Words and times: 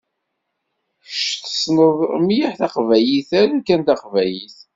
Kečč 1.05 1.29
tessneḍ 1.43 1.97
mliḥ 2.25 2.51
taqbaylit 2.59 3.31
aru 3.41 3.57
kan 3.67 3.81
taqbaylit. 3.87 4.57